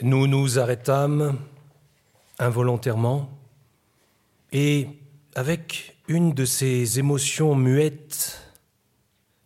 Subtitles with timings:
[0.00, 1.38] Nous nous arrêtâmes
[2.38, 3.30] involontairement
[4.52, 4.88] et
[5.34, 8.40] avec une de ces émotions muettes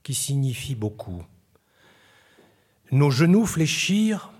[0.02, 1.24] qui signifient beaucoup.
[2.92, 4.30] Nos genoux fléchirent,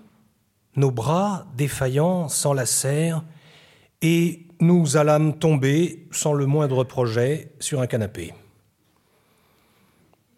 [0.76, 3.24] nos bras défaillants s'enlacèrent
[4.00, 8.32] et nous allâmes tomber sans le moindre projet sur un canapé.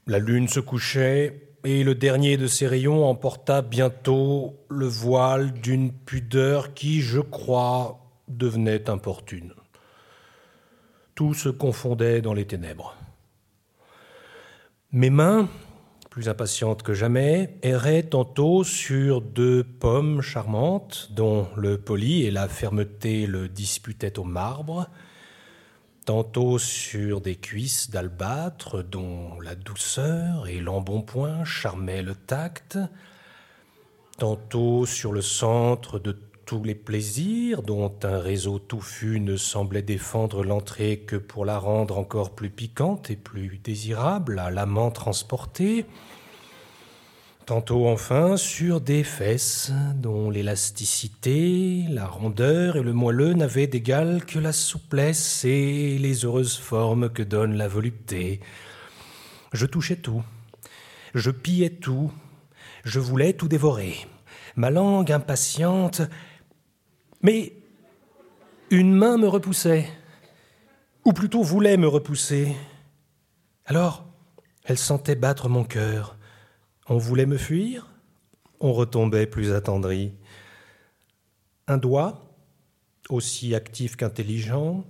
[0.07, 5.93] La lune se couchait et le dernier de ses rayons emporta bientôt le voile d'une
[5.93, 7.99] pudeur qui, je crois,
[8.29, 9.53] devenait importune.
[11.15, 12.97] Tout se confondait dans les ténèbres.
[14.93, 15.49] Mes mains,
[16.11, 22.49] plus impatientes que jamais, erraient tantôt sur deux pommes charmantes dont le poli et la
[22.49, 24.89] fermeté le disputaient au marbre,
[26.09, 32.79] tantôt sur des cuisses d'albâtre dont la douceur et l'embonpoint charmaient le tact,
[34.17, 40.45] tantôt sur le centre de tous les plaisirs dont un réseau touffu ne semblait défendre
[40.45, 45.85] l'entrée que pour la rendre encore plus piquante et plus désirable à l'amant transporté,
[47.49, 54.39] tantôt enfin sur des fesses dont l'élasticité, la rondeur et le moelleux n'avaient d'égal que
[54.39, 58.41] la souplesse et les heureuses formes que donne la volupté.
[59.55, 60.23] Je touchais tout,
[61.15, 62.13] je pillais tout,
[62.85, 63.97] je voulais tout dévorer.
[64.55, 66.03] Ma langue impatiente,
[67.23, 67.55] mais
[68.69, 69.89] une main me repoussait,
[71.07, 72.55] ou plutôt voulait me repousser.
[73.65, 74.05] Alors,
[74.65, 76.18] elle sentait battre mon cœur
[76.89, 77.87] on voulait me fuir,
[78.61, 80.13] on retombait plus attendri.
[81.67, 82.25] Un doigt,
[83.11, 84.85] aussi actif qu'intelligent,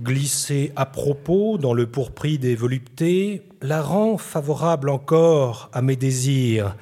[0.00, 6.76] glissé à propos dans le pourpris des voluptés, la rend favorable encore à mes désirs.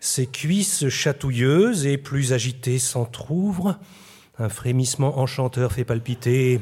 [0.00, 3.78] Ses cuisses chatouilleuses et plus agitées s'entr'ouvrent.
[4.38, 6.60] Un frémissement enchanteur fait palpiter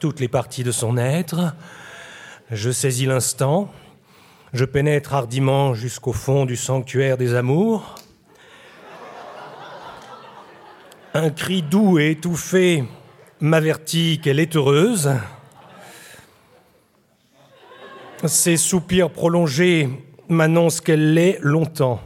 [0.00, 1.54] toutes les parties de son être.
[2.50, 3.70] Je saisis l'instant,
[4.56, 7.96] je pénètre hardiment jusqu'au fond du sanctuaire des amours.
[11.12, 12.84] Un cri doux et étouffé
[13.40, 15.10] m'avertit qu'elle est heureuse.
[18.24, 19.90] Ses soupirs prolongés
[20.30, 22.00] m'annoncent qu'elle l'est longtemps.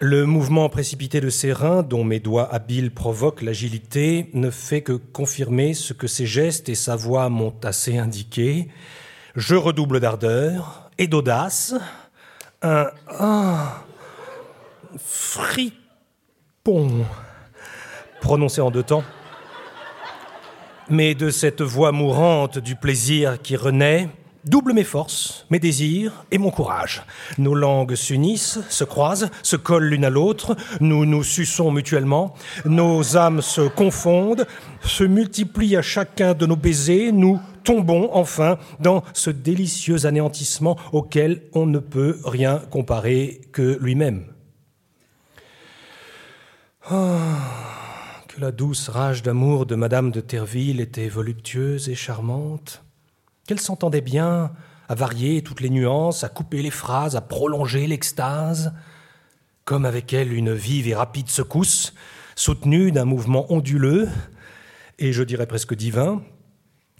[0.00, 4.94] Le mouvement précipité de ses reins, dont mes doigts habiles provoquent l'agilité, ne fait que
[4.94, 8.68] confirmer ce que ses gestes et sa voix m'ont assez indiqué.
[9.36, 11.74] Je redouble d'ardeur et d'audace.
[12.62, 12.86] Un,
[13.18, 13.66] un
[14.96, 17.04] fripon
[18.20, 19.02] prononcé en deux temps.
[20.88, 24.08] Mais de cette voix mourante du plaisir qui renaît,
[24.44, 27.02] double mes forces, mes désirs et mon courage.
[27.36, 32.34] Nos langues s'unissent, se croisent, se collent l'une à l'autre, nous nous suçons mutuellement,
[32.64, 34.46] nos âmes se confondent,
[34.82, 41.42] se multiplient à chacun de nos baisers, nous tombons enfin dans ce délicieux anéantissement auquel
[41.52, 44.26] on ne peut rien comparer que lui-même.
[46.90, 52.84] Ah, que la douce rage d'amour de Madame de Terville était voluptueuse et charmante,
[53.46, 54.52] qu'elle s'entendait bien
[54.88, 58.74] à varier toutes les nuances, à couper les phrases, à prolonger l'extase,
[59.64, 61.94] comme avec elle une vive et rapide secousse,
[62.36, 64.08] soutenue d'un mouvement onduleux,
[64.98, 66.22] et je dirais presque divin,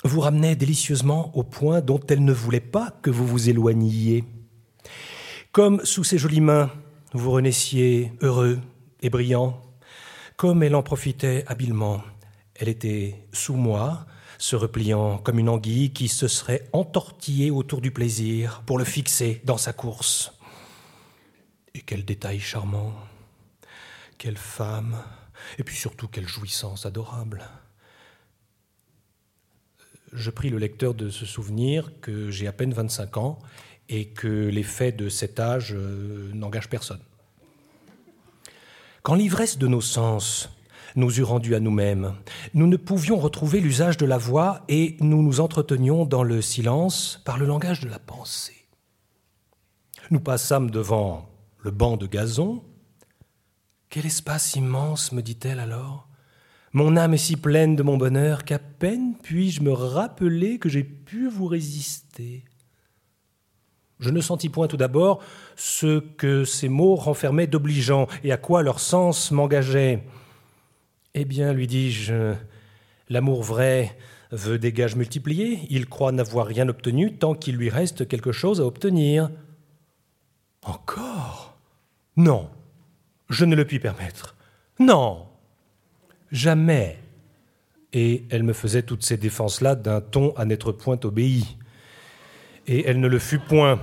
[0.04, 4.24] vous ramenait délicieusement au point dont elle ne voulait pas que vous vous éloigniez.
[5.50, 6.70] Comme sous ses jolies mains,
[7.12, 8.60] vous renaissiez heureux
[9.00, 9.62] et brillant,
[10.36, 12.02] comme elle en profitait habilement.
[12.54, 14.06] Elle était sous moi,
[14.38, 19.40] se repliant comme une anguille qui se serait entortillée autour du plaisir pour le fixer
[19.44, 20.32] dans sa course.
[21.74, 22.92] Et quel détail charmant,
[24.18, 24.96] quelle femme,
[25.58, 27.48] et puis surtout quelle jouissance adorable
[30.14, 33.38] je prie le lecteur de se souvenir que j'ai à peine 25 ans
[33.88, 37.00] et que les faits de cet âge euh, n'engagent personne.
[39.02, 40.48] Quand l'ivresse de nos sens
[40.96, 42.14] nous eut rendus à nous-mêmes,
[42.54, 47.20] nous ne pouvions retrouver l'usage de la voix et nous nous entretenions dans le silence
[47.24, 48.66] par le langage de la pensée.
[50.10, 51.28] Nous passâmes devant
[51.58, 52.62] le banc de gazon.
[53.90, 56.08] Quel espace immense, me dit-elle alors
[56.74, 60.82] mon âme est si pleine de mon bonheur qu'à peine puis-je me rappeler que j'ai
[60.82, 62.44] pu vous résister.
[64.00, 65.22] Je ne sentis point tout d'abord
[65.54, 70.04] ce que ces mots renfermaient d'obligeant et à quoi leur sens m'engageait.
[71.14, 72.34] Eh bien, lui dis-je,
[73.08, 73.96] l'amour vrai
[74.32, 78.60] veut des gages multipliés, il croit n'avoir rien obtenu tant qu'il lui reste quelque chose
[78.60, 79.30] à obtenir.
[80.62, 81.56] Encore?
[82.16, 82.50] Non,
[83.30, 84.36] Je ne le puis permettre.
[84.80, 85.28] Non,
[86.34, 86.98] jamais.
[87.92, 91.56] Et elle me faisait toutes ces défenses-là d'un ton à n'être point obéi.
[92.66, 93.80] Et elle ne le fut point.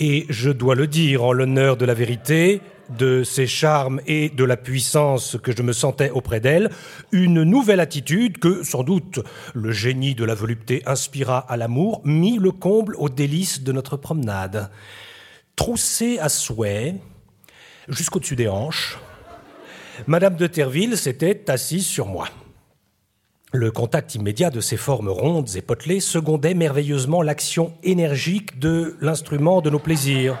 [0.00, 2.60] Et je dois le dire en l'honneur de la vérité,
[2.90, 6.70] de ses charmes et de la puissance que je me sentais auprès d'elle,
[7.12, 9.20] une nouvelle attitude que, sans doute,
[9.54, 13.96] le génie de la volupté inspira à l'amour, mit le comble aux délices de notre
[13.96, 14.70] promenade.
[15.54, 16.96] Troussée à souhait,
[17.88, 18.98] jusqu'au-dessus des hanches,
[20.06, 22.28] Madame de Terville s'était assise sur moi.
[23.52, 29.62] Le contact immédiat de ces formes rondes et potelées secondait merveilleusement l'action énergique de l'instrument
[29.62, 30.36] de nos plaisirs.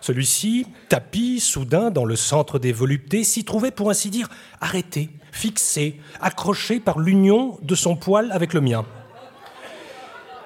[0.00, 4.28] Celui-ci, tapis soudain dans le centre des voluptés, s'y trouvait pour ainsi dire
[4.60, 8.84] arrêté, fixé, accroché par l'union de son poil avec le mien.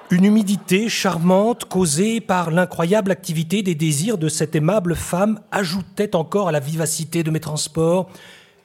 [0.09, 6.47] Une humidité charmante causée par l'incroyable activité des désirs de cette aimable femme ajoutait encore
[6.47, 8.09] à la vivacité de mes transports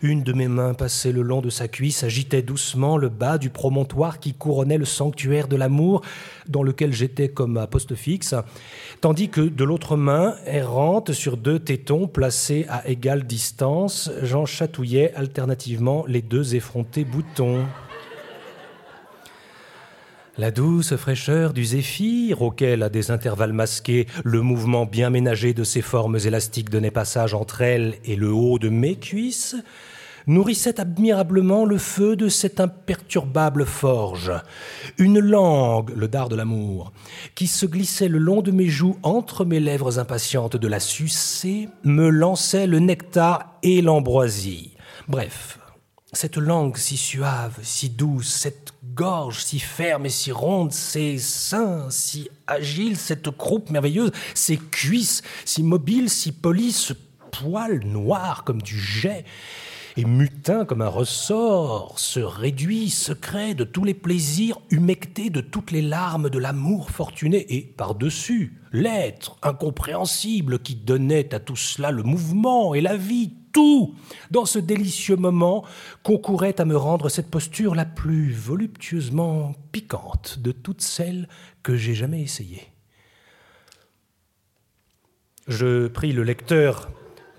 [0.03, 3.51] une de mes mains passée le long de sa cuisse agitait doucement le bas du
[3.51, 6.03] promontoire qui couronnait le sanctuaire de l'amour
[6.49, 8.35] dans lequel j'étais comme à poste fixe,
[9.01, 15.15] tandis que de l'autre main, errante sur deux tétons placés à égale distance, j'en chatouillais
[15.15, 17.65] alternativement les deux effrontés boutons.
[20.39, 25.63] La douce fraîcheur du zéphyr, auquel, à des intervalles masqués, le mouvement bien ménagé de
[25.63, 29.57] ses formes élastiques donnait passage entre elles et le haut de mes cuisses,
[30.27, 34.33] nourrissait admirablement le feu de cette imperturbable forge.
[34.97, 36.95] Une langue, le dard de l'amour,
[37.35, 41.69] qui se glissait le long de mes joues entre mes lèvres impatientes de la sucer,
[41.85, 44.73] me lançait le nectar et l'ambroisie.
[45.09, 45.59] Bref,
[46.15, 51.89] cette langue si suave, si douce, cette gorge si ferme et si ronde, ces seins
[51.89, 56.93] si agiles, cette croupe merveilleuse, ces cuisses si mobiles, si polies, ce
[57.31, 59.25] poil noir comme du jet,
[59.97, 65.71] et mutin comme un ressort, se réduit, secret de tous les plaisirs, humecté de toutes
[65.71, 72.03] les larmes de l'amour fortuné, et par-dessus, l'être incompréhensible qui donnait à tout cela le
[72.03, 73.95] mouvement et la vie, tout,
[74.31, 75.65] dans ce délicieux moment,
[76.03, 81.29] concourait à me rendre cette posture la plus voluptueusement piquante de toutes celles
[81.63, 82.69] que j'ai jamais essayées.
[85.49, 86.91] Je prie le lecteur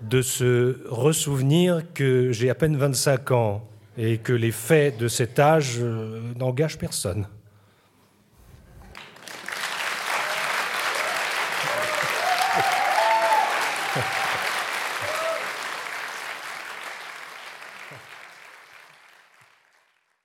[0.02, 5.38] de se ressouvenir que j'ai à peine 25 ans et que les faits de cet
[5.38, 7.26] âge euh, n'engagent personne.